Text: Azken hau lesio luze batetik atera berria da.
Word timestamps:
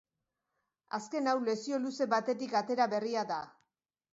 Azken 0.97 1.29
hau 1.33 1.35
lesio 1.49 1.81
luze 1.83 2.07
batetik 2.17 2.59
atera 2.63 2.91
berria 2.95 3.29
da. 3.35 3.43